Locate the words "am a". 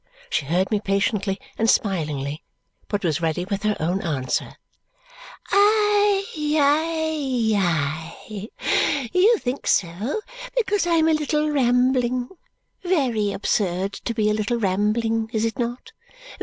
10.95-11.13